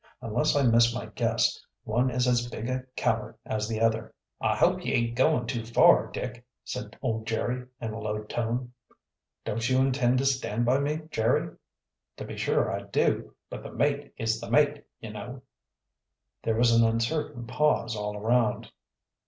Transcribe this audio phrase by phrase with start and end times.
[0.19, 4.55] Unless I miss my guess, one is as big a coward as the other." "I
[4.55, 8.73] hope ye aint goin' too far, Dick," said old Jerry, in a low tone.
[9.45, 11.55] "Don't you intend to stand by me, Jerry?"
[12.17, 15.43] "To be sure I do; but the mate is the mate, ye know."
[16.41, 18.71] There was an uncertain pause all around.